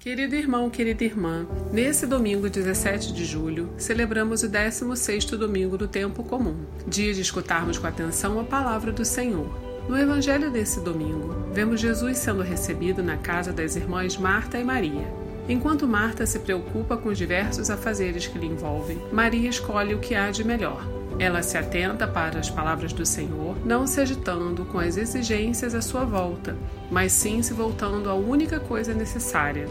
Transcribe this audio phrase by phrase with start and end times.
[0.00, 6.24] Querido irmão, querida irmã, nesse domingo 17 de julho, celebramos o 16º domingo do tempo
[6.24, 9.54] comum, dia de escutarmos com atenção a palavra do Senhor.
[9.86, 15.06] No evangelho desse domingo, vemos Jesus sendo recebido na casa das irmãs Marta e Maria.
[15.46, 20.14] Enquanto Marta se preocupa com os diversos afazeres que lhe envolvem, Maria escolhe o que
[20.14, 20.82] há de melhor.
[21.18, 25.82] Ela se atenta para as palavras do Senhor, não se agitando com as exigências à
[25.82, 26.56] sua volta,
[26.90, 29.68] mas sim se voltando à única coisa necessária,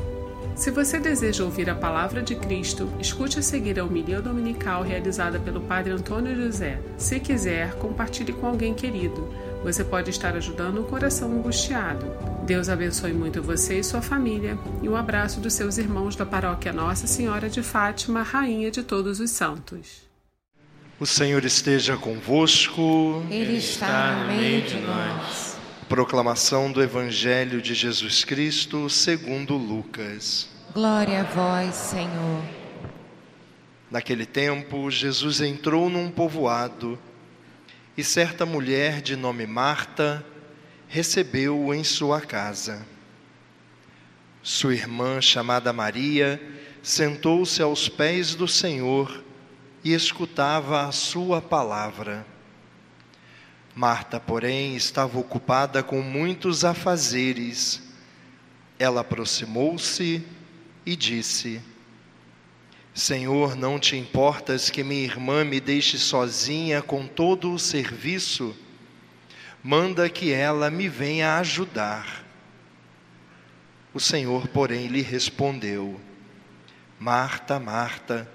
[0.59, 5.39] se você deseja ouvir a palavra de Cristo, escute a seguir a homilia dominical realizada
[5.39, 6.81] pelo Padre Antônio José.
[6.97, 9.33] Se quiser, compartilhe com alguém querido.
[9.63, 12.05] Você pode estar ajudando um coração angustiado.
[12.45, 14.59] Deus abençoe muito você e sua família.
[14.83, 19.21] E um abraço dos seus irmãos da paróquia Nossa Senhora de Fátima, Rainha de Todos
[19.21, 20.09] os Santos.
[20.99, 23.23] O Senhor esteja convosco.
[23.31, 25.48] Ele está no meio de nós.
[25.89, 30.47] Proclamação do Evangelho de Jesus Cristo segundo Lucas.
[30.71, 32.43] Glória a vós, Senhor.
[33.89, 36.97] Naquele tempo, Jesus entrou num povoado
[37.97, 40.23] e certa mulher de nome Marta
[40.87, 42.85] recebeu-o em sua casa.
[44.43, 46.39] Sua irmã, chamada Maria,
[46.83, 49.23] sentou-se aos pés do Senhor
[49.83, 52.27] e escutava a sua palavra.
[53.79, 57.81] Marta, porém, estava ocupada com muitos afazeres.
[58.77, 60.21] Ela aproximou-se
[60.85, 61.61] e disse:
[62.93, 68.53] Senhor, não te importas que minha irmã me deixe sozinha com todo o serviço?
[69.63, 72.25] Manda que ela me venha ajudar.
[73.93, 76.01] O Senhor, porém, lhe respondeu:
[76.99, 78.29] Marta, Marta,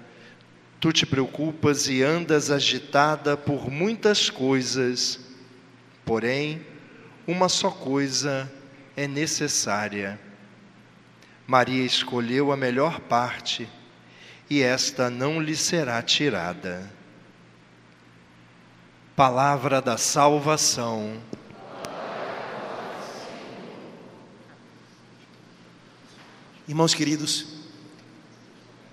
[0.79, 5.23] tu te preocupas e andas agitada por muitas coisas
[6.05, 6.63] Porém,
[7.27, 8.51] uma só coisa
[8.95, 10.19] é necessária.
[11.47, 13.67] Maria escolheu a melhor parte
[14.49, 16.91] e esta não lhe será tirada.
[19.15, 21.19] Palavra da salvação.
[26.67, 27.47] Irmãos queridos,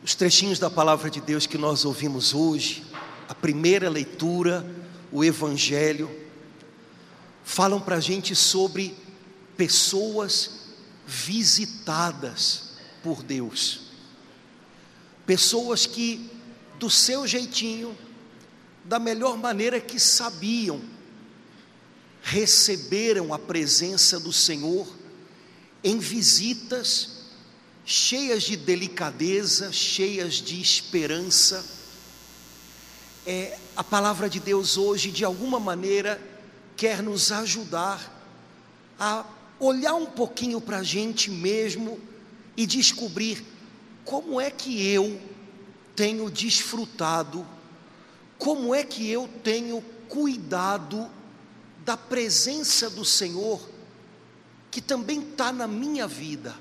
[0.02, 2.84] os trechinhos da palavra de Deus que nós ouvimos hoje,
[3.28, 4.64] a primeira leitura,
[5.10, 6.21] o Evangelho,
[7.44, 8.94] falam para a gente sobre
[9.56, 10.62] pessoas
[11.06, 12.70] visitadas
[13.02, 13.80] por Deus,
[15.26, 16.30] pessoas que,
[16.78, 17.96] do seu jeitinho,
[18.84, 20.80] da melhor maneira que sabiam,
[22.22, 24.86] receberam a presença do Senhor
[25.82, 27.22] em visitas
[27.84, 31.64] cheias de delicadeza, cheias de esperança.
[33.26, 36.20] É, a palavra de Deus hoje, de alguma maneira,
[36.82, 38.12] quer nos ajudar
[38.98, 39.24] a
[39.60, 42.00] olhar um pouquinho para a gente mesmo
[42.56, 43.46] e descobrir
[44.04, 45.22] como é que eu
[45.94, 47.46] tenho desfrutado,
[48.36, 51.08] como é que eu tenho cuidado
[51.84, 53.60] da presença do Senhor,
[54.68, 56.52] que também está na minha vida.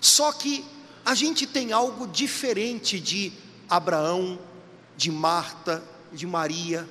[0.00, 0.64] Só que
[1.04, 3.34] a gente tem algo diferente de
[3.68, 4.38] Abraão,
[4.96, 6.88] de Marta, de Maria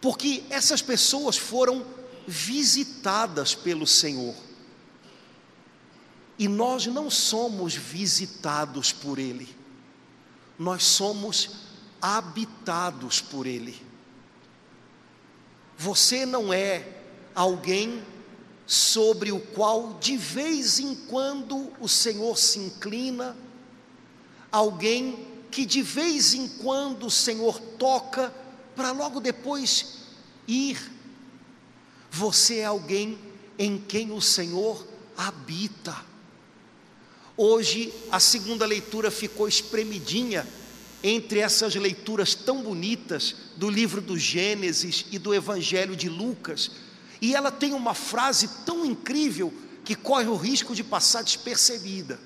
[0.00, 1.84] porque essas pessoas foram
[2.26, 4.34] visitadas pelo Senhor.
[6.38, 9.48] E nós não somos visitados por Ele,
[10.58, 11.50] nós somos
[12.00, 13.80] habitados por Ele.
[15.78, 16.86] Você não é
[17.34, 18.02] alguém
[18.66, 23.36] sobre o qual de vez em quando o Senhor se inclina,
[24.50, 28.32] alguém que de vez em quando o Senhor toca
[28.76, 29.94] para logo depois
[30.46, 30.78] ir.
[32.10, 33.18] Você é alguém
[33.58, 35.96] em quem o Senhor habita.
[37.36, 40.46] Hoje a segunda leitura ficou espremidinha
[41.02, 46.70] entre essas leituras tão bonitas do livro do Gênesis e do Evangelho de Lucas,
[47.20, 49.52] e ela tem uma frase tão incrível
[49.84, 52.18] que corre o risco de passar despercebida.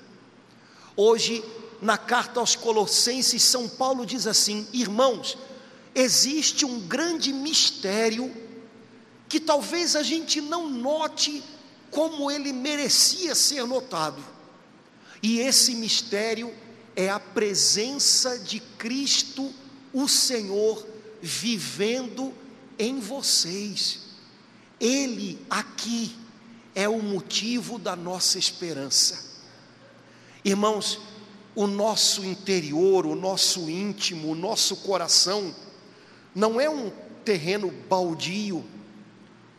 [0.95, 1.43] Hoje,
[1.81, 5.37] na carta aos Colossenses, São Paulo diz assim: Irmãos,
[5.93, 8.31] existe um grande mistério
[9.27, 11.43] que talvez a gente não note
[11.89, 14.23] como ele merecia ser notado.
[15.21, 16.53] E esse mistério
[16.95, 19.53] é a presença de Cristo,
[19.93, 20.85] o Senhor,
[21.21, 22.33] vivendo
[22.79, 23.99] em vocês.
[24.79, 26.15] Ele aqui
[26.73, 29.31] é o motivo da nossa esperança.
[30.43, 30.99] Irmãos,
[31.53, 35.53] o nosso interior, o nosso íntimo, o nosso coração,
[36.33, 36.91] não é um
[37.23, 38.63] terreno baldio,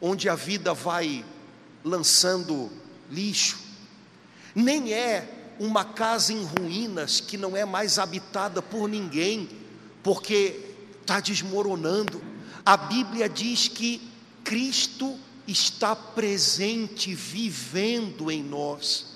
[0.01, 1.25] onde a vida vai
[1.85, 2.71] lançando
[3.11, 3.59] lixo.
[4.55, 9.49] nem é uma casa em ruínas que não é mais habitada por ninguém,
[10.03, 10.61] porque
[11.01, 12.23] está desmoronando.
[12.65, 14.01] A Bíblia diz que
[14.43, 19.07] Cristo está presente, vivendo em nós.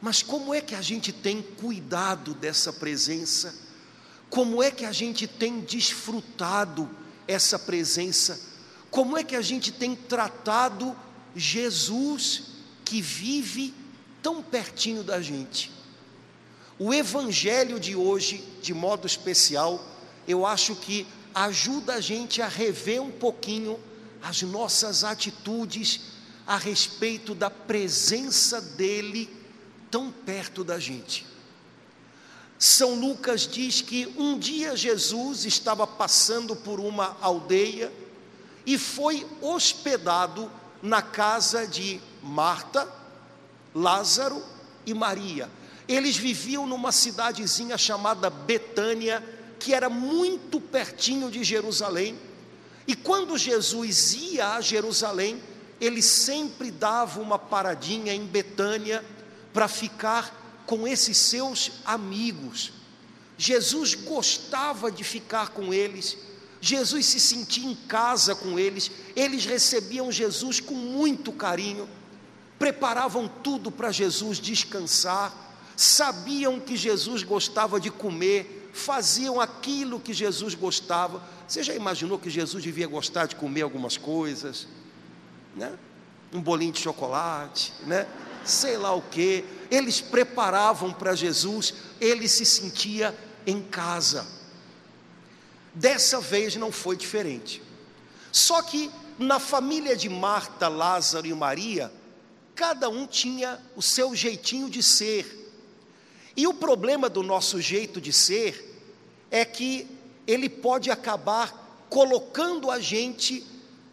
[0.00, 3.67] Mas como é que a gente tem cuidado dessa presença?
[4.30, 6.88] Como é que a gente tem desfrutado
[7.26, 8.40] essa presença?
[8.90, 10.96] Como é que a gente tem tratado
[11.34, 12.42] Jesus
[12.84, 13.74] que vive
[14.22, 15.70] tão pertinho da gente?
[16.78, 19.84] O evangelho de hoje, de modo especial,
[20.26, 23.78] eu acho que ajuda a gente a rever um pouquinho
[24.22, 26.00] as nossas atitudes
[26.46, 29.28] a respeito da presença dele
[29.90, 31.26] tão perto da gente.
[32.58, 37.92] São Lucas diz que um dia Jesus estava passando por uma aldeia
[38.66, 40.50] e foi hospedado
[40.82, 42.88] na casa de Marta,
[43.72, 44.42] Lázaro
[44.84, 45.48] e Maria.
[45.86, 49.24] Eles viviam numa cidadezinha chamada Betânia,
[49.58, 52.18] que era muito pertinho de Jerusalém.
[52.86, 55.40] E quando Jesus ia a Jerusalém,
[55.80, 59.04] ele sempre dava uma paradinha em Betânia
[59.52, 60.37] para ficar
[60.68, 62.72] com esses seus amigos.
[63.38, 66.18] Jesus gostava de ficar com eles,
[66.60, 71.88] Jesus se sentia em casa com eles, eles recebiam Jesus com muito carinho,
[72.58, 75.32] preparavam tudo para Jesus descansar,
[75.74, 81.22] sabiam que Jesus gostava de comer, faziam aquilo que Jesus gostava.
[81.46, 84.68] Você já imaginou que Jesus devia gostar de comer algumas coisas,
[85.56, 85.72] né?
[86.30, 88.06] Um bolinho de chocolate, né?
[88.44, 94.26] Sei lá o que eles preparavam para Jesus, ele se sentia em casa.
[95.74, 97.62] Dessa vez não foi diferente.
[98.32, 101.92] Só que na família de Marta, Lázaro e Maria,
[102.54, 105.52] cada um tinha o seu jeitinho de ser.
[106.36, 108.64] E o problema do nosso jeito de ser
[109.30, 109.88] é que
[110.26, 113.44] ele pode acabar colocando a gente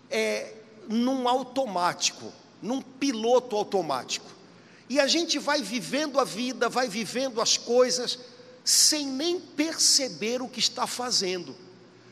[0.10, 0.54] é,
[0.88, 2.32] num automático,
[2.62, 4.35] num piloto automático.
[4.90, 8.20] E a gente vai vivendo a vida, vai vivendo as coisas,
[8.64, 11.56] sem nem perceber o que está fazendo.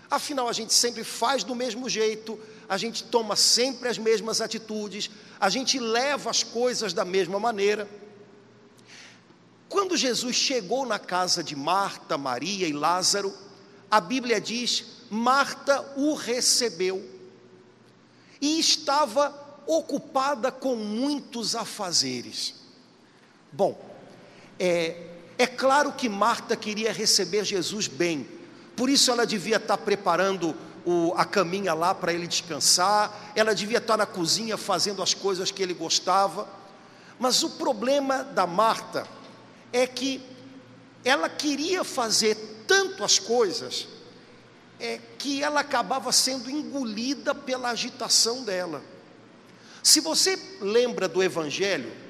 [0.10, 2.40] Afinal, a gente sempre faz do mesmo jeito,
[2.70, 5.10] a gente toma sempre as mesmas atitudes,
[5.40, 7.90] a gente leva as coisas da mesma maneira.
[9.68, 13.36] Quando Jesus chegou na casa de Marta, Maria e Lázaro,
[13.90, 17.04] a Bíblia diz: Marta o recebeu
[18.40, 22.62] e estava ocupada com muitos afazeres.
[23.56, 23.80] Bom,
[24.60, 24.98] é,
[25.38, 28.28] é claro que Marta queria receber Jesus bem,
[28.76, 33.78] por isso ela devia estar preparando o, a caminha lá para ele descansar, ela devia
[33.78, 36.50] estar na cozinha fazendo as coisas que ele gostava,
[37.20, 39.08] mas o problema da Marta
[39.72, 40.20] é que
[41.06, 43.88] ela queria fazer tanto as coisas
[44.80, 48.82] é, que ela acabava sendo engolida pela agitação dela.
[49.84, 52.02] Se você lembra do Evangelho,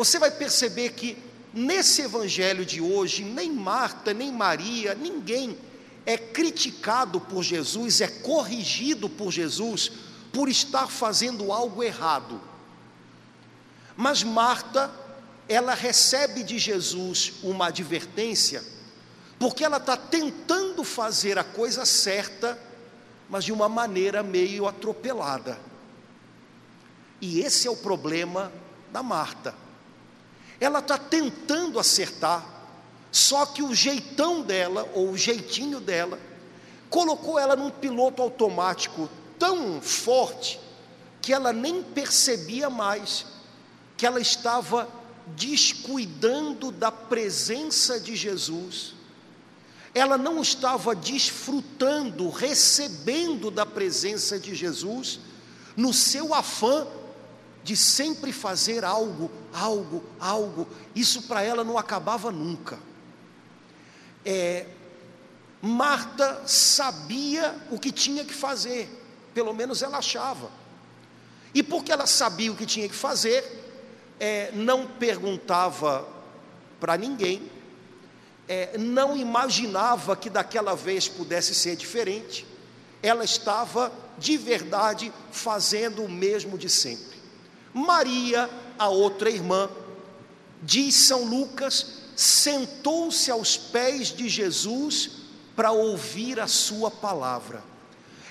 [0.00, 1.14] você vai perceber que
[1.52, 5.58] nesse evangelho de hoje, nem Marta, nem Maria, ninguém
[6.06, 9.92] é criticado por Jesus, é corrigido por Jesus
[10.32, 12.40] por estar fazendo algo errado.
[13.94, 14.90] Mas Marta,
[15.46, 18.64] ela recebe de Jesus uma advertência,
[19.38, 22.58] porque ela está tentando fazer a coisa certa,
[23.28, 25.60] mas de uma maneira meio atropelada.
[27.20, 28.50] E esse é o problema
[28.90, 29.68] da Marta
[30.60, 32.46] ela está tentando acertar,
[33.10, 36.18] só que o jeitão dela, ou o jeitinho dela,
[36.90, 40.60] colocou ela num piloto automático tão forte
[41.22, 43.26] que ela nem percebia mais
[43.96, 44.88] que ela estava
[45.26, 48.94] descuidando da presença de Jesus,
[49.94, 55.20] ela não estava desfrutando, recebendo da presença de Jesus,
[55.76, 56.86] no seu afã
[57.62, 62.78] de sempre fazer algo, algo, algo, isso para ela não acabava nunca.
[64.24, 64.66] É,
[65.62, 68.88] Marta sabia o que tinha que fazer,
[69.34, 70.50] pelo menos ela achava.
[71.54, 73.44] E porque ela sabia o que tinha que fazer,
[74.18, 76.06] é, não perguntava
[76.78, 77.50] para ninguém,
[78.48, 82.46] é, não imaginava que daquela vez pudesse ser diferente,
[83.02, 87.09] ela estava de verdade fazendo o mesmo de sempre.
[87.72, 88.48] Maria,
[88.78, 89.68] a outra irmã,
[90.62, 95.10] diz São Lucas, sentou-se aos pés de Jesus
[95.56, 97.62] para ouvir a sua palavra.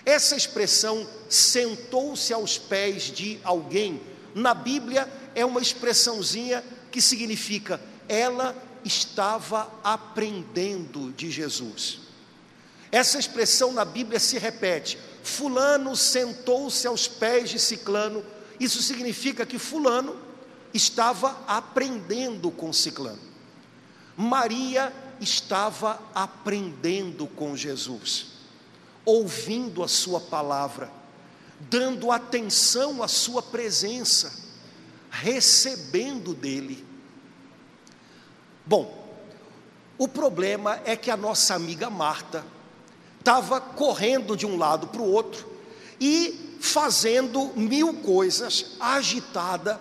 [0.05, 4.01] Essa expressão, sentou-se aos pés de alguém,
[4.33, 11.99] na Bíblia é uma expressãozinha que significa ela estava aprendendo de Jesus.
[12.91, 18.23] Essa expressão na Bíblia se repete: Fulano sentou-se aos pés de Ciclano.
[18.59, 20.17] Isso significa que Fulano
[20.73, 23.19] estava aprendendo com Ciclano.
[24.17, 28.27] Maria estava aprendendo com Jesus,
[29.05, 30.91] ouvindo a Sua palavra,
[31.59, 34.33] dando atenção à Sua presença,
[35.09, 36.85] recebendo dele.
[38.65, 39.07] Bom,
[39.97, 42.45] o problema é que a nossa amiga Marta
[43.19, 45.47] estava correndo de um lado para o outro
[45.99, 49.79] e fazendo mil coisas, agitada,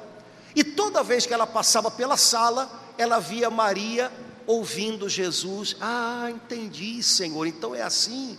[0.55, 4.11] e toda vez que ela passava pela sala, ela via Maria
[4.47, 5.77] ouvindo Jesus.
[5.81, 8.39] Ah, entendi, Senhor, então é assim.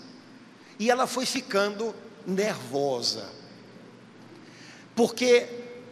[0.77, 1.93] E ela foi ficando
[2.25, 3.29] nervosa,
[4.95, 5.47] porque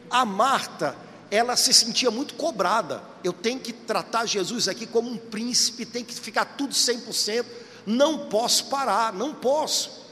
[0.10, 0.96] a Marta,
[1.30, 3.04] ela se sentia muito cobrada.
[3.24, 7.46] Eu tenho que tratar Jesus aqui como um príncipe, tem que ficar tudo 100%,
[7.86, 10.06] não posso parar, não posso.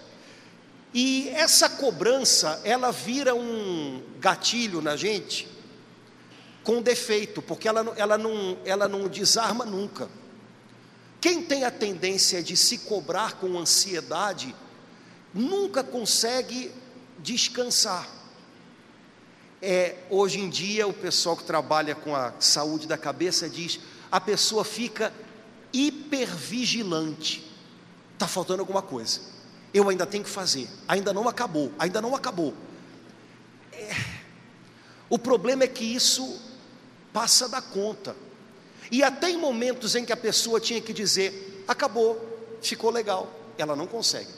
[0.98, 5.46] E essa cobrança, ela vira um gatilho na gente,
[6.64, 10.10] com defeito, porque ela, ela, não, ela não desarma nunca.
[11.20, 14.56] Quem tem a tendência de se cobrar com ansiedade,
[15.34, 16.72] nunca consegue
[17.20, 18.08] descansar.
[19.62, 24.22] É, hoje em dia, o pessoal que trabalha com a saúde da cabeça diz: a
[24.22, 25.12] pessoa fica
[25.74, 27.46] hipervigilante,
[28.14, 29.35] está faltando alguma coisa,
[29.76, 32.54] eu ainda tenho que fazer, ainda não acabou, ainda não acabou.
[33.74, 33.94] É,
[35.10, 36.40] o problema é que isso
[37.12, 38.16] passa da conta,
[38.90, 43.76] e até em momentos em que a pessoa tinha que dizer: acabou, ficou legal, ela
[43.76, 44.30] não consegue.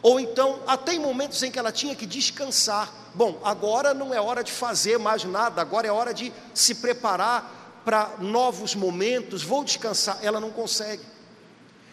[0.00, 2.92] Ou então, até em momentos em que ela tinha que descansar.
[3.14, 7.80] Bom, agora não é hora de fazer mais nada, agora é hora de se preparar
[7.84, 10.18] para novos momentos, vou descansar.
[10.22, 11.02] Ela não consegue.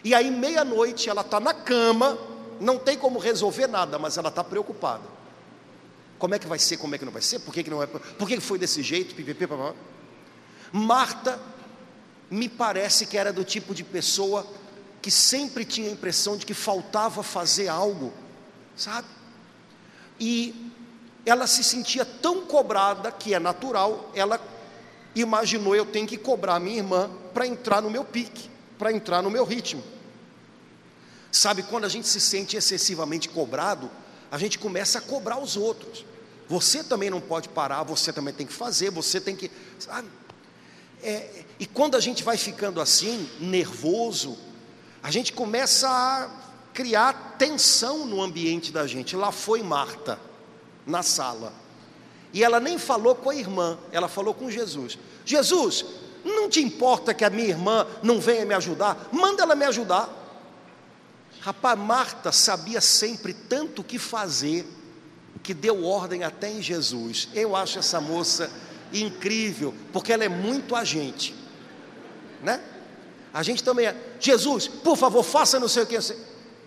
[0.04, 2.18] E aí, meia-noite, ela está na cama,
[2.60, 5.04] não tem como resolver nada, mas ela está preocupada.
[6.18, 7.82] Como é que vai ser, como é que não vai ser, por que, que não
[7.82, 9.48] é, por que foi desse jeito, pipipi.
[10.72, 11.40] Marta,
[12.30, 14.46] me parece que era do tipo de pessoa
[15.02, 18.14] que sempre tinha a impressão de que faltava fazer algo,
[18.76, 19.08] sabe?
[20.20, 20.72] E
[21.26, 24.40] ela se sentia tão cobrada que é natural, ela
[25.16, 29.30] imaginou eu tenho que cobrar minha irmã para entrar no meu pique, para entrar no
[29.30, 29.82] meu ritmo.
[31.32, 33.90] Sabe, quando a gente se sente excessivamente cobrado,
[34.32, 36.06] a gente começa a cobrar os outros.
[36.48, 39.52] Você também não pode parar, você também tem que fazer, você tem que.
[39.78, 40.08] Sabe?
[41.04, 44.38] É, e quando a gente vai ficando assim, nervoso,
[45.02, 46.30] a gente começa a
[46.74, 49.16] criar tensão no ambiente da gente.
[49.16, 50.20] Lá foi Marta,
[50.86, 51.54] na sala.
[52.34, 54.98] E ela nem falou com a irmã, ela falou com Jesus.
[55.26, 55.86] Jesus,
[56.24, 59.10] não te importa que a minha irmã não venha me ajudar?
[59.12, 60.10] Manda ela me ajudar.
[61.42, 64.66] Rapaz, Marta sabia sempre tanto o que fazer,
[65.42, 67.30] que deu ordem até em Jesus.
[67.34, 68.52] Eu acho essa moça
[68.94, 71.34] incrível, porque ela é muito agente,
[72.44, 72.62] né?
[73.34, 75.98] A gente também é, Jesus, por favor, faça não sei o que.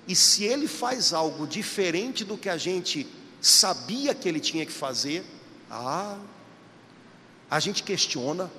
[0.06, 3.06] E se ele faz algo diferente do que a gente
[3.40, 5.24] sabia que ele tinha que fazer,
[5.70, 6.18] ah,
[7.50, 8.50] a gente questiona,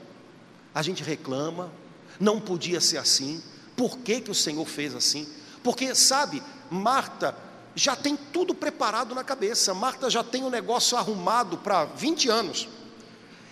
[0.76, 1.72] a gente reclama,
[2.20, 3.42] não podia ser assim,
[3.76, 5.28] por que, que o Senhor fez assim?
[5.64, 7.36] Porque, sabe, Marta
[7.76, 12.68] já tem tudo preparado na cabeça, Marta já tem o negócio arrumado para 20 anos.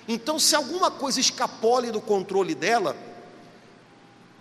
[0.07, 2.95] Então, se alguma coisa escapole do controle dela,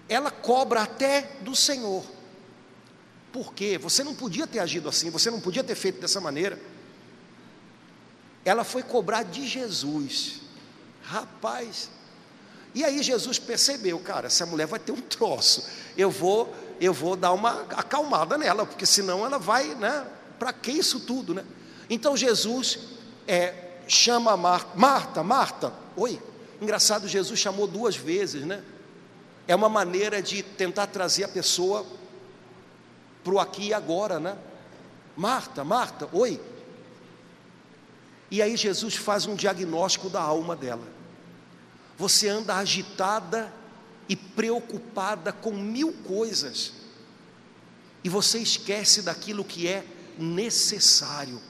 [0.08, 2.04] ela cobra até do Senhor.
[3.32, 3.78] Por quê?
[3.78, 6.60] Você não podia ter agido assim, você não podia ter feito dessa maneira.
[8.44, 10.40] Ela foi cobrar de Jesus.
[11.02, 11.90] Rapaz.
[12.74, 15.68] E aí Jesus percebeu, cara, essa mulher vai ter um troço.
[15.96, 20.06] Eu vou, eu vou dar uma acalmada nela, porque senão ela vai, né?
[20.38, 21.44] Para que isso tudo, né?
[21.88, 22.78] Então Jesus
[23.28, 23.54] é,
[23.86, 25.72] chama Marta, Marta, Marta.
[25.96, 26.20] Oi.
[26.60, 28.62] Engraçado, Jesus chamou duas vezes, né?
[29.50, 31.84] é uma maneira de tentar trazer a pessoa
[33.24, 34.38] para o aqui e agora, né?
[35.16, 36.40] Marta, Marta, oi.
[38.30, 40.86] E aí Jesus faz um diagnóstico da alma dela.
[41.98, 43.52] Você anda agitada
[44.10, 46.72] e preocupada com mil coisas,
[48.02, 49.84] e você esquece daquilo que é
[50.18, 51.40] necessário.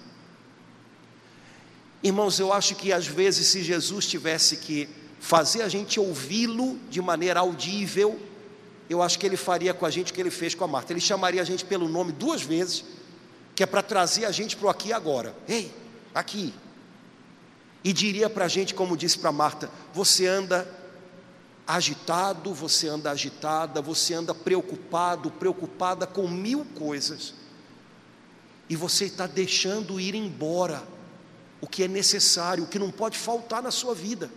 [2.02, 4.86] Irmãos, eu acho que às vezes, se Jesus tivesse que
[5.18, 8.20] fazer a gente ouvi-lo de maneira audível,
[8.90, 10.92] eu acho que ele faria com a gente o que ele fez com a Marta.
[10.92, 12.84] Ele chamaria a gente pelo nome duas vezes,
[13.54, 15.34] que é para trazer a gente para o aqui e agora.
[15.48, 15.72] Ei,
[16.14, 16.52] aqui.
[17.82, 20.79] e diria para a gente, como disse para Marta: você anda
[21.76, 27.34] agitado, você anda agitada, você anda preocupado, preocupada com mil coisas,
[28.68, 30.82] e você está deixando ir embora
[31.60, 34.30] o que é necessário, o que não pode faltar na sua vida.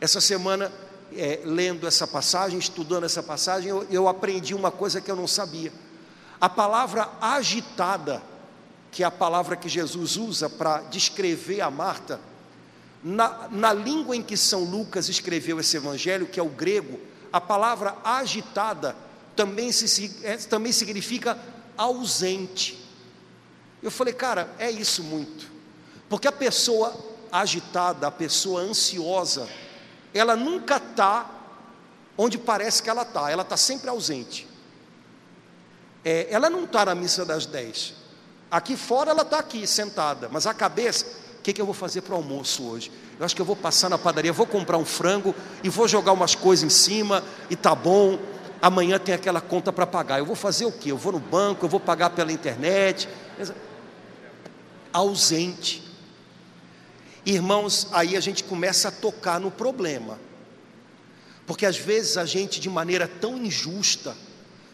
[0.00, 0.72] Essa semana,
[1.12, 5.26] é, lendo essa passagem, estudando essa passagem, eu, eu aprendi uma coisa que eu não
[5.26, 5.72] sabia.
[6.40, 8.22] A palavra agitada,
[8.90, 12.20] que é a palavra que Jesus usa para descrever a Marta,
[13.02, 16.98] na, na língua em que São Lucas escreveu esse evangelho, que é o grego,
[17.32, 18.96] a palavra agitada
[19.36, 21.38] também, se, é, também significa
[21.76, 22.84] ausente.
[23.82, 25.48] Eu falei, cara, é isso muito.
[26.08, 26.96] Porque a pessoa
[27.30, 29.48] agitada, a pessoa ansiosa,
[30.12, 31.38] ela nunca está
[32.16, 34.48] onde parece que ela está, ela está sempre ausente.
[36.04, 37.94] É, ela não está na missa das dez.
[38.50, 41.06] Aqui fora ela está aqui, sentada, mas a cabeça,
[41.38, 42.90] o que, que eu vou fazer para o almoço hoje?
[43.18, 46.12] Eu acho que eu vou passar na padaria, vou comprar um frango e vou jogar
[46.12, 48.18] umas coisas em cima e tá bom.
[48.60, 50.18] Amanhã tem aquela conta para pagar.
[50.18, 50.90] Eu vou fazer o quê?
[50.90, 53.08] Eu vou no banco, eu vou pagar pela internet.
[54.92, 55.82] Ausente.
[57.24, 60.18] Irmãos, aí a gente começa a tocar no problema.
[61.46, 64.16] Porque às vezes a gente, de maneira tão injusta,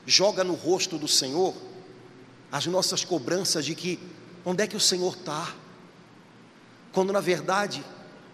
[0.06, 1.54] joga no rosto do Senhor
[2.50, 3.98] as nossas cobranças de que
[4.44, 5.54] onde é que o Senhor está,
[6.94, 7.84] quando na verdade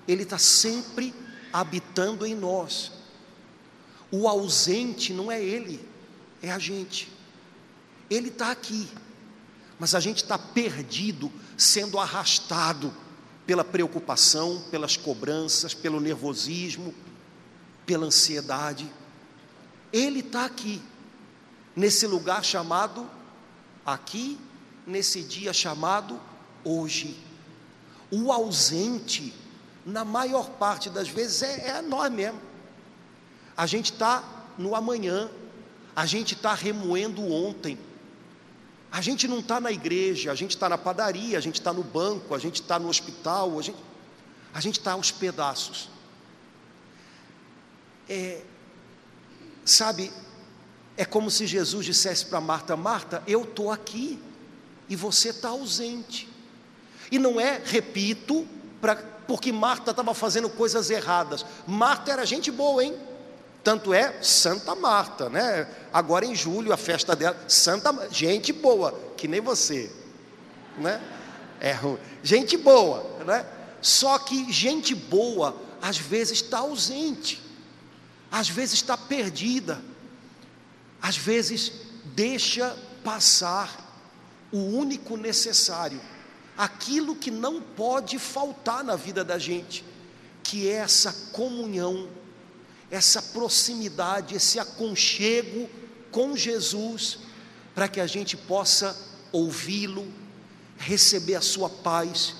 [0.06, 1.12] Ele está sempre
[1.52, 2.92] habitando em nós.
[4.12, 5.84] O ausente não é Ele,
[6.42, 7.10] é a gente.
[8.08, 8.88] Ele está aqui,
[9.78, 12.94] mas a gente está perdido, sendo arrastado
[13.46, 16.94] pela preocupação, pelas cobranças, pelo nervosismo,
[17.86, 18.90] pela ansiedade.
[19.92, 20.82] Ele está aqui,
[21.74, 23.08] nesse lugar chamado
[23.86, 24.38] aqui,
[24.86, 26.20] nesse dia chamado
[26.64, 27.29] hoje.
[28.10, 29.34] O ausente,
[29.84, 32.40] na maior parte das vezes, é, é nós mesmo.
[33.56, 34.24] A gente está
[34.58, 35.30] no amanhã,
[35.94, 37.78] a gente está remoendo ontem
[38.92, 41.84] a gente não está na igreja, a gente está na padaria, a gente está no
[41.84, 43.78] banco, a gente está no hospital, a gente
[44.52, 45.88] a está aos pedaços.
[48.08, 48.42] É,
[49.64, 50.12] sabe,
[50.96, 54.18] é como se Jesus dissesse para Marta: Marta, eu estou aqui
[54.88, 56.28] e você está ausente.
[57.10, 58.46] E não é, repito,
[58.80, 58.96] pra,
[59.26, 61.44] porque Marta estava fazendo coisas erradas.
[61.66, 62.96] Marta era gente boa, hein?
[63.62, 65.68] Tanto é Santa Marta, né?
[65.92, 69.90] Agora em julho, a festa dela, Santa gente boa, que nem você,
[70.78, 71.00] né?
[71.60, 71.76] É
[72.22, 73.44] gente boa, né?
[73.82, 77.40] Só que gente boa às vezes está ausente,
[78.30, 79.80] às vezes está perdida,
[81.00, 81.72] às vezes
[82.04, 83.88] deixa passar
[84.52, 86.00] o único necessário,
[86.64, 89.84] aquilo que não pode faltar na vida da gente,
[90.42, 92.08] que é essa comunhão
[92.90, 95.70] essa proximidade, esse aconchego
[96.10, 97.20] com Jesus,
[97.74, 98.96] para que a gente possa
[99.30, 100.12] ouvi-lo,
[100.76, 102.34] receber a sua paz,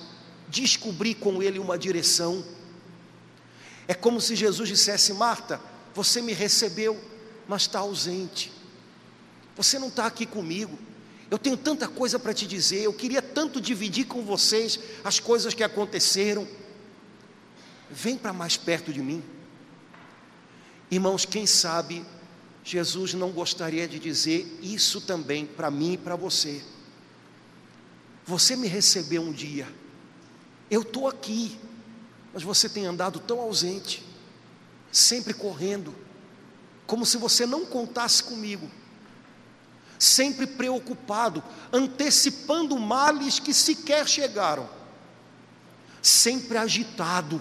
[0.49, 2.45] descobrir com ele uma direção.
[3.87, 5.61] É como se Jesus dissesse: Marta,
[5.95, 7.01] você me recebeu,
[7.47, 8.51] mas está ausente,
[9.57, 10.77] você não está aqui comigo.
[11.31, 15.55] Eu tenho tanta coisa para te dizer, eu queria tanto dividir com vocês as coisas
[15.55, 16.47] que aconteceram.
[17.89, 19.23] Vem para mais perto de mim.
[20.91, 22.05] Irmãos, quem sabe
[22.65, 26.63] Jesus não gostaria de dizer isso também para mim e para você.
[28.25, 29.67] Você me recebeu um dia,
[30.71, 31.59] eu estou aqui,
[32.33, 34.05] mas você tem andado tão ausente,
[34.93, 35.95] sempre correndo,
[36.87, 38.71] como se você não contasse comigo,
[40.01, 44.67] sempre preocupado, antecipando males que sequer chegaram,
[46.01, 47.41] sempre agitado,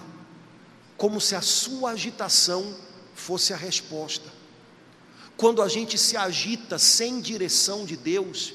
[0.94, 2.76] como se a sua agitação
[3.14, 4.28] fosse a resposta.
[5.38, 8.52] Quando a gente se agita sem direção de Deus,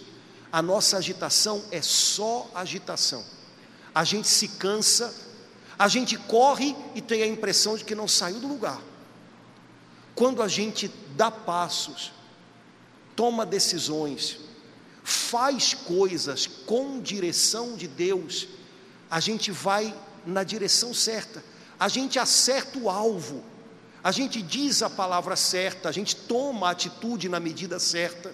[0.52, 3.26] a nossa agitação é só agitação.
[3.94, 5.12] A gente se cansa,
[5.80, 8.80] a gente corre e tem a impressão de que não saiu do lugar.
[10.13, 12.13] Quando a gente dá passos,
[13.15, 14.38] toma decisões,
[15.04, 18.47] faz coisas com direção de Deus,
[19.10, 19.93] a gente vai
[20.25, 21.43] na direção certa,
[21.80, 23.43] a gente acerta o alvo
[24.06, 28.32] a gente diz a palavra certa, a gente toma a atitude na medida certa.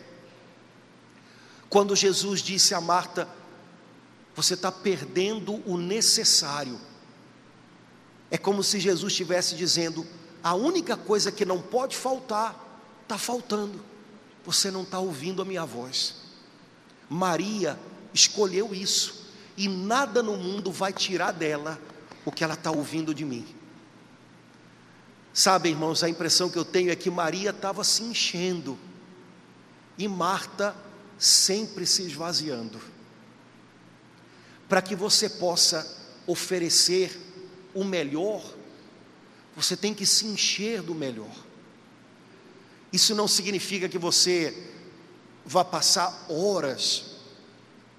[1.70, 3.26] Quando Jesus disse a Marta:
[4.36, 6.78] Você está perdendo o necessário.
[8.30, 10.06] É como se Jesus estivesse dizendo:
[10.44, 12.54] A única coisa que não pode faltar,
[13.04, 13.82] está faltando.
[14.46, 16.16] Você não está ouvindo a minha voz.
[17.10, 17.80] Maria
[18.14, 19.28] escolheu isso,
[19.58, 21.80] e nada no mundo vai tirar dela
[22.26, 23.46] o que ela está ouvindo de mim.
[25.34, 28.78] Sabe, irmãos, a impressão que eu tenho é que Maria estava se enchendo
[29.98, 30.76] e Marta
[31.18, 32.80] sempre se esvaziando.
[34.68, 35.86] Para que você possa
[36.26, 37.20] oferecer
[37.74, 38.44] o melhor,
[39.56, 41.51] você tem que se encher do melhor.
[42.92, 44.54] Isso não significa que você
[45.46, 47.06] vá passar horas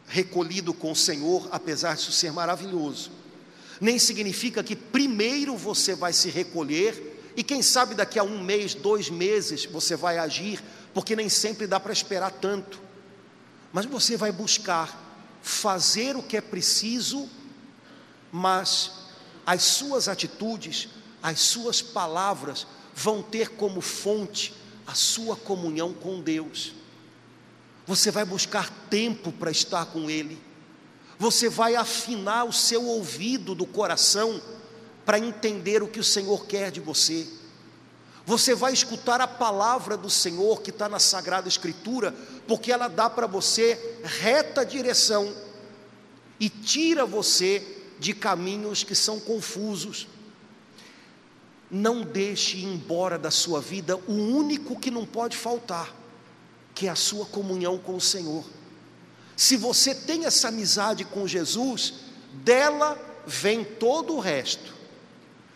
[0.07, 3.11] recolhido com o Senhor, apesar disso ser maravilhoso.
[3.81, 8.75] Nem significa que primeiro você vai se recolher e quem sabe daqui a um mês,
[8.75, 12.81] dois meses você vai agir, porque nem sempre dá para esperar tanto.
[13.73, 15.01] Mas você vai buscar
[15.41, 17.29] fazer o que é preciso,
[18.31, 18.91] mas
[19.47, 20.91] as suas atitudes,
[21.23, 24.55] as suas palavras vão ter como fonte
[24.87, 26.75] a sua comunhão com Deus.
[27.87, 30.40] Você vai buscar tempo para estar com Ele.
[31.18, 34.40] Você vai afinar o seu ouvido do coração
[35.05, 37.27] para entender o que o Senhor quer de você.
[38.25, 42.14] Você vai escutar a palavra do Senhor que está na Sagrada Escritura,
[42.47, 45.35] porque ela dá para você reta direção
[46.38, 50.07] e tira você de caminhos que são confusos.
[51.73, 56.03] Não deixe ir embora da sua vida o único que não pode faltar
[56.75, 58.45] que é a sua comunhão com o Senhor.
[59.37, 61.95] Se você tem essa amizade com Jesus,
[62.33, 64.73] dela vem todo o resto.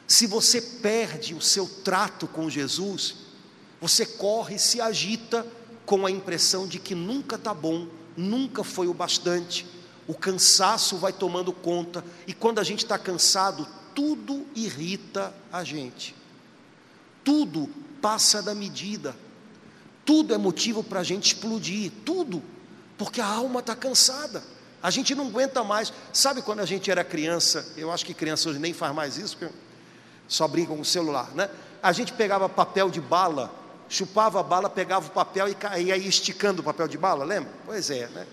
[0.07, 3.17] Se você perde o seu trato com Jesus,
[3.81, 5.47] você corre e se agita
[5.85, 9.67] com a impressão de que nunca está bom, nunca foi o bastante,
[10.07, 16.15] o cansaço vai tomando conta, e quando a gente está cansado, tudo irrita a gente,
[17.25, 17.69] tudo
[18.01, 19.17] passa da medida.
[20.05, 22.41] Tudo é motivo para a gente explodir, tudo,
[22.97, 24.41] porque a alma está cansada.
[24.81, 25.93] A gente não aguenta mais.
[26.13, 27.73] Sabe quando a gente era criança?
[27.77, 29.53] Eu acho que criança hoje nem faz mais isso, porque
[30.29, 31.51] só brincam com o celular, né?
[31.83, 33.53] A gente pegava papel de bala,
[33.89, 37.51] chupava a bala, pegava o papel e ia esticando o papel de bala, lembra?
[37.65, 38.27] Pois é, né?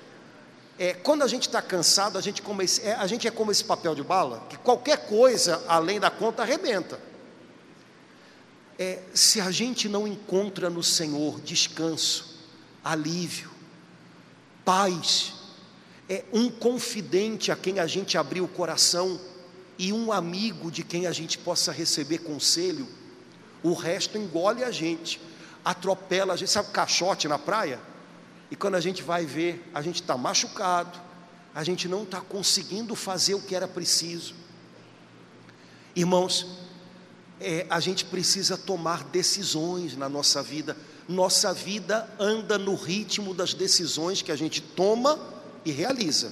[0.78, 3.64] É, quando a gente está cansado, a gente, esse, é, a gente é como esse
[3.64, 7.00] papel de bala, que qualquer coisa além da conta arrebenta
[8.78, 12.40] é, se a gente não encontra no Senhor descanso,
[12.84, 13.52] alívio,
[14.66, 15.34] paz,
[16.10, 19.20] é um confidente a quem a gente abriu o coração
[19.78, 22.88] e um amigo de quem a gente possa receber conselho,
[23.62, 25.22] o resto engole a gente,
[25.64, 27.80] atropela a gente, sabe caixote na praia?
[28.54, 31.02] E quando a gente vai ver, a gente está machucado,
[31.56, 34.36] a gente não está conseguindo fazer o que era preciso.
[35.96, 36.46] Irmãos,
[37.42, 40.78] é, a gente precisa tomar decisões na nossa vida.
[41.10, 45.20] Nossa vida anda no ritmo das decisões que a gente toma
[45.66, 46.32] e realiza.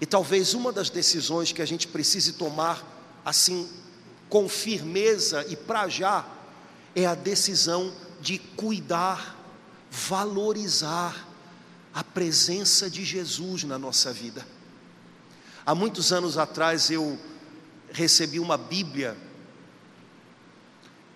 [0.00, 3.68] E talvez uma das decisões que a gente precise tomar, assim,
[4.30, 6.24] com firmeza e para já,
[6.94, 9.35] é a decisão de cuidar,
[9.96, 11.26] valorizar
[11.94, 14.46] a presença de Jesus na nossa vida.
[15.64, 17.18] Há muitos anos atrás eu
[17.90, 19.16] recebi uma Bíblia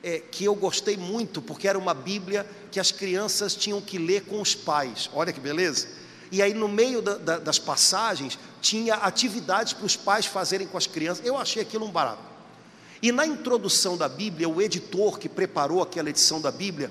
[0.02, 4.24] é, que eu gostei muito, porque era uma Bíblia que as crianças tinham que ler
[4.24, 5.10] com os pais.
[5.12, 5.86] Olha que beleza!
[6.32, 10.78] E aí, no meio da, da, das passagens, tinha atividades para os pais fazerem com
[10.78, 11.26] as crianças.
[11.26, 12.22] Eu achei aquilo um barato.
[13.02, 16.90] E na introdução da Bíblia, o editor que preparou aquela edição da Bíblia,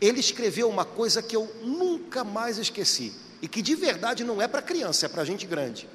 [0.00, 4.48] ele escreveu uma coisa que eu nunca mais esqueci, e que de verdade não é
[4.48, 5.88] para criança, é para gente grande.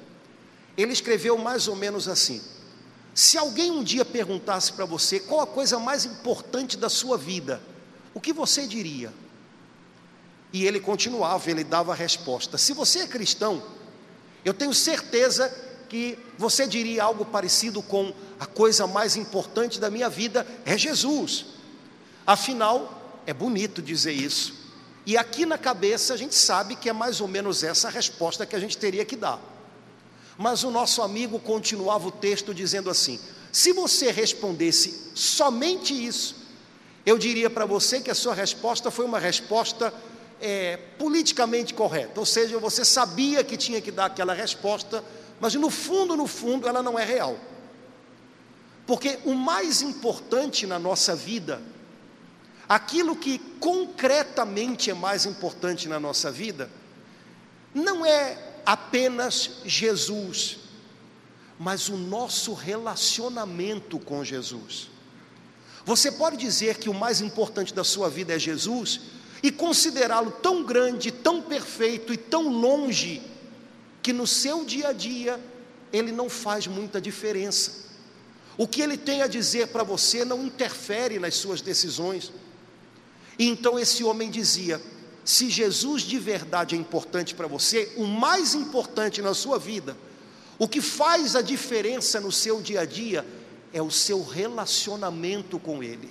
[0.76, 2.40] Ele escreveu mais ou menos assim:
[3.14, 7.60] se alguém um dia perguntasse para você qual a coisa mais importante da sua vida,
[8.12, 9.12] o que você diria?
[10.52, 12.56] E ele continuava, ele dava a resposta.
[12.56, 13.62] Se você é cristão,
[14.44, 15.48] eu tenho certeza
[15.88, 21.46] que você diria algo parecido com a coisa mais importante da minha vida é Jesus.
[22.26, 24.54] Afinal, é bonito dizer isso.
[25.04, 28.46] E aqui na cabeça a gente sabe que é mais ou menos essa a resposta
[28.46, 29.40] que a gente teria que dar.
[30.38, 33.18] Mas o nosso amigo continuava o texto dizendo assim:
[33.52, 36.36] se você respondesse somente isso,
[37.04, 39.94] eu diria para você que a sua resposta foi uma resposta
[40.40, 45.02] é, politicamente correta, ou seja, você sabia que tinha que dar aquela resposta,
[45.40, 47.38] mas no fundo, no fundo, ela não é real.
[48.86, 51.60] Porque o mais importante na nossa vida,
[52.68, 56.70] aquilo que concretamente é mais importante na nossa vida,
[57.74, 60.58] não é apenas Jesus,
[61.58, 64.88] mas o nosso relacionamento com Jesus.
[65.84, 69.00] Você pode dizer que o mais importante da sua vida é Jesus
[69.42, 73.22] e considerá-lo tão grande, tão perfeito e tão longe
[74.02, 75.40] que no seu dia a dia
[75.92, 77.86] ele não faz muita diferença.
[78.58, 82.32] O que ele tem a dizer para você não interfere nas suas decisões.
[83.38, 84.80] E então esse homem dizia:
[85.24, 89.96] se Jesus de verdade é importante para você, o mais importante na sua vida,
[90.58, 93.26] o que faz a diferença no seu dia a dia,
[93.72, 96.10] é o seu relacionamento com Ele,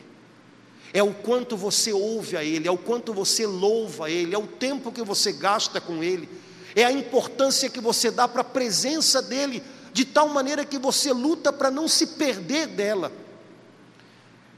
[0.93, 4.38] é o quanto você ouve a Ele, é o quanto você louva a Ele, é
[4.38, 6.29] o tempo que você gasta com Ele,
[6.75, 11.13] é a importância que você dá para a presença dEle, de tal maneira que você
[11.13, 13.11] luta para não se perder dela.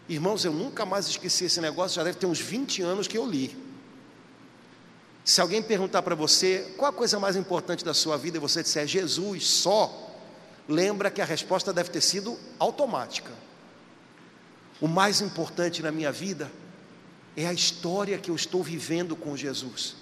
[0.09, 3.25] Irmãos, eu nunca mais esqueci esse negócio, já deve ter uns 20 anos que eu
[3.29, 3.55] li.
[5.25, 8.63] Se alguém perguntar para você qual a coisa mais importante da sua vida e você
[8.63, 10.15] disser Jesus só,
[10.69, 13.31] lembra que a resposta deve ter sido automática.
[14.79, 16.49] O mais importante na minha vida
[17.35, 19.95] é a história que eu estou vivendo com Jesus,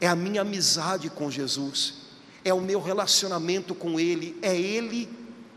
[0.00, 1.94] é a minha amizade com Jesus,
[2.42, 5.08] é o meu relacionamento com Ele, é Ele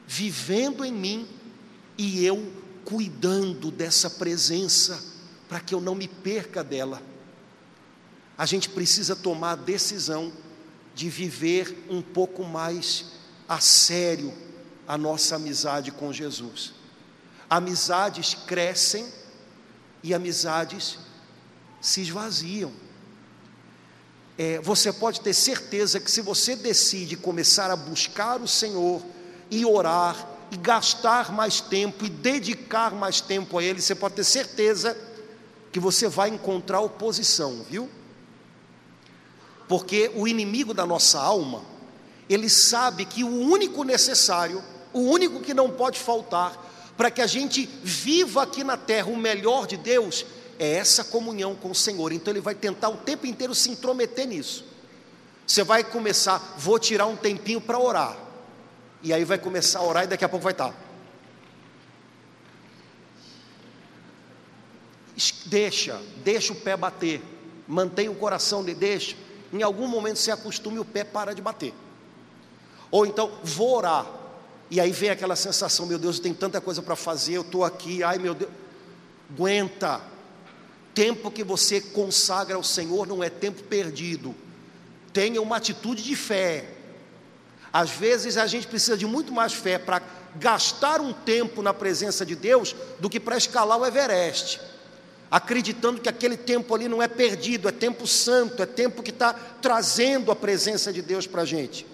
[0.06, 1.28] vivendo em mim
[1.98, 5.04] e eu cuidando dessa presença
[5.48, 7.02] para que eu não me perca dela
[8.42, 10.34] a gente precisa tomar a decisão
[10.96, 13.06] de viver um pouco mais
[13.48, 14.34] a sério
[14.88, 16.74] a nossa amizade com Jesus.
[17.48, 19.08] Amizades crescem
[20.02, 20.98] e amizades
[21.80, 22.74] se esvaziam.
[24.40, 29.06] É, você pode ter certeza que se você decide começar a buscar o Senhor
[29.52, 34.24] e orar e gastar mais tempo e dedicar mais tempo a Ele, você pode ter
[34.24, 34.98] certeza
[35.72, 37.90] que você vai encontrar oposição, viu?
[39.72, 41.64] porque o inimigo da nossa alma,
[42.30, 44.62] ele sabe que o único necessário,
[44.92, 46.62] o único que não pode faltar,
[46.98, 50.26] para que a gente viva aqui na terra o melhor de Deus,
[50.60, 52.12] é essa comunhão com o Senhor.
[52.12, 54.66] Então ele vai tentar o tempo inteiro se intrometer nisso.
[55.48, 58.18] Você vai começar, vou tirar um tempinho para orar.
[59.04, 60.74] E aí vai começar a orar e daqui a pouco vai estar.
[65.46, 67.22] Deixa, deixa o pé bater.
[67.68, 69.16] Mantenha o coração de deixa
[69.54, 71.74] em algum momento você acostume o pé para de bater.
[72.90, 74.06] Ou então, vou orar.
[74.70, 78.04] E aí vem aquela sensação, meu Deus, tem tanta coisa para fazer, eu estou aqui,
[78.04, 78.52] ai meu Deus.
[79.30, 80.02] Aguenta.
[80.94, 84.36] Tempo que você consagra ao Senhor não é tempo perdido.
[85.14, 86.70] Tenha uma atitude de fé.
[87.72, 90.02] Às vezes a gente precisa de muito mais fé para
[90.36, 94.60] gastar um tempo na presença de Deus do que para escalar o Everest
[95.32, 99.34] acreditando que aquele tempo ali não é perdido, é tempo santo, é tempo que está
[99.34, 101.88] trazendo a presença de Deus para a gente.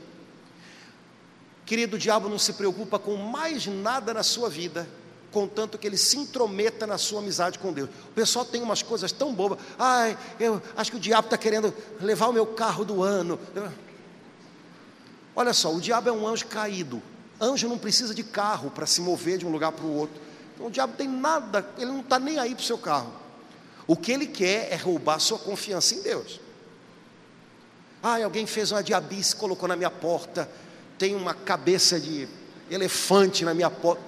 [1.63, 4.89] Querido, diabo não se preocupa com mais nada na sua vida,
[5.31, 7.89] contanto que ele se intrometa na sua amizade com Deus.
[8.09, 9.59] O pessoal tem umas coisas tão bobas.
[9.77, 13.39] Ai, eu acho que o diabo está querendo levar o meu carro do ano.
[15.37, 16.99] Olha só, o diabo é um anjo caído.
[17.39, 20.19] Anjo não precisa de carro para se mover de um lugar para o outro.
[20.55, 23.13] Então o diabo tem nada, ele não está nem aí para o seu carro.
[23.85, 26.41] O que ele quer é roubar sua confiança em Deus.
[28.01, 30.49] Ah, alguém fez uma diabice, colocou na minha porta,
[30.97, 32.27] tem uma cabeça de
[32.67, 34.01] elefante na minha porta.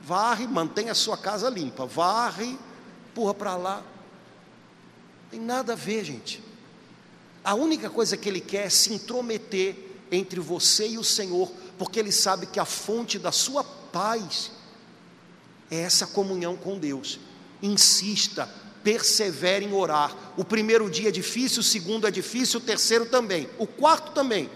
[0.00, 1.84] Varre, mantenha a sua casa limpa.
[1.84, 2.58] Varre,
[3.10, 3.82] empurra para lá.
[5.30, 6.49] Tem nada a ver, gente.
[7.44, 9.76] A única coisa que ele quer é se intrometer
[10.10, 14.50] entre você e o Senhor, porque ele sabe que a fonte da sua paz
[15.70, 17.18] é essa comunhão com Deus
[17.62, 18.48] insista,
[18.82, 20.16] persevere em orar.
[20.36, 24.48] O primeiro dia é difícil, o segundo é difícil, o terceiro também, o quarto também,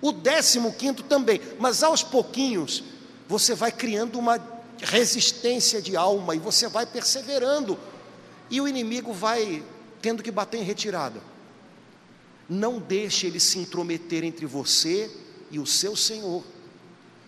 [0.00, 2.82] o décimo quinto também, mas aos pouquinhos
[3.28, 4.40] você vai criando uma
[4.80, 7.78] resistência de alma e você vai perseverando,
[8.50, 9.62] e o inimigo vai
[10.00, 11.20] tendo que bater em retirada.
[12.48, 15.10] Não deixe ele se intrometer entre você
[15.50, 16.42] e o seu Senhor,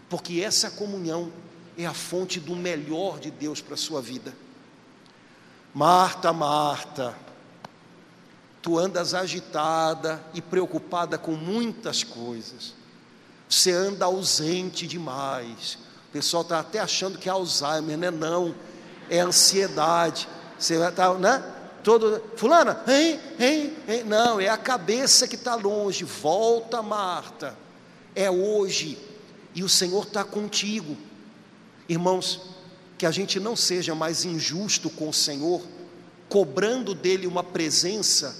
[0.08, 1.32] porque essa comunhão
[1.76, 4.34] é a fonte do melhor de Deus para a sua vida.
[5.74, 7.14] Marta, Marta,
[8.60, 12.74] tu andas agitada e preocupada com muitas coisas,
[13.48, 15.78] você anda ausente demais.
[16.08, 18.10] O pessoal está até achando que é Alzheimer, né?
[18.10, 18.54] Não,
[19.08, 20.28] é ansiedade.
[20.58, 21.42] Você vai estar, tá, né?
[21.82, 24.04] Todo, fulana, hein, hein, hein?
[24.04, 26.04] Não, é a cabeça que está longe.
[26.04, 27.56] Volta, Marta.
[28.14, 28.98] É hoje.
[29.54, 30.96] E o Senhor está contigo.
[31.88, 32.40] Irmãos,
[32.98, 35.62] que a gente não seja mais injusto com o Senhor,
[36.28, 38.36] cobrando dele uma presença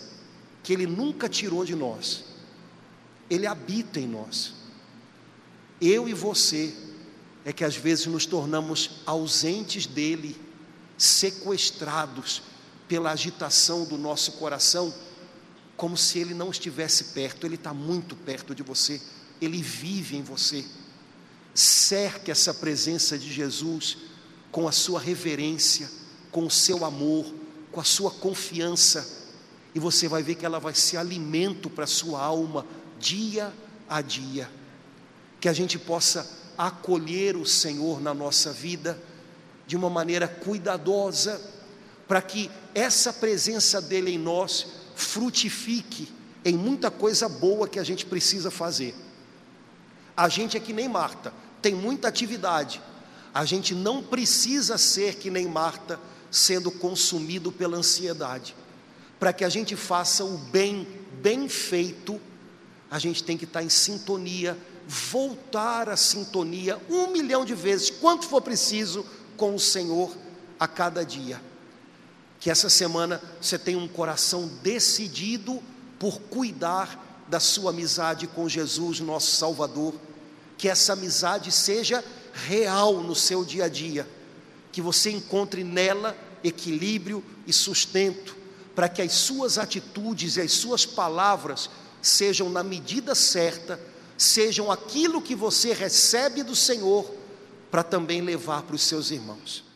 [0.62, 2.24] que ele nunca tirou de nós.
[3.30, 4.52] Ele habita em nós.
[5.80, 6.74] Eu e você
[7.44, 10.38] é que às vezes nos tornamos ausentes dele,
[10.98, 12.42] sequestrados
[12.90, 14.92] pela agitação do nosso coração,
[15.76, 17.46] como se ele não estivesse perto.
[17.46, 19.00] Ele está muito perto de você,
[19.40, 20.64] ele vive em você.
[21.54, 23.96] cerque essa presença de Jesus
[24.50, 25.88] com a sua reverência,
[26.32, 27.32] com o seu amor,
[27.70, 29.28] com a sua confiança,
[29.72, 32.66] e você vai ver que ela vai ser alimento para a sua alma
[32.98, 33.52] dia
[33.88, 34.50] a dia.
[35.40, 39.00] Que a gente possa acolher o Senhor na nossa vida
[39.66, 41.40] de uma maneira cuidadosa,
[42.10, 46.08] para que essa presença dele em nós frutifique
[46.44, 48.96] em muita coisa boa que a gente precisa fazer.
[50.16, 52.82] A gente é que nem Marta, tem muita atividade.
[53.32, 56.00] A gente não precisa ser que nem Marta,
[56.32, 58.56] sendo consumido pela ansiedade.
[59.20, 60.88] Para que a gente faça o bem
[61.22, 62.20] bem feito,
[62.90, 68.26] a gente tem que estar em sintonia, voltar à sintonia um milhão de vezes, quanto
[68.26, 70.12] for preciso, com o Senhor
[70.58, 71.49] a cada dia.
[72.40, 75.62] Que essa semana você tenha um coração decidido
[75.98, 79.94] por cuidar da sua amizade com Jesus, nosso Salvador.
[80.58, 84.08] Que essa amizade seja real no seu dia a dia.
[84.72, 88.36] Que você encontre nela equilíbrio e sustento,
[88.74, 91.68] para que as suas atitudes e as suas palavras
[92.00, 93.78] sejam na medida certa,
[94.16, 97.14] sejam aquilo que você recebe do Senhor,
[97.70, 99.69] para também levar para os seus irmãos.